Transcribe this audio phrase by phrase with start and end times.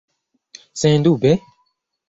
[0.81, 1.33] Sendube?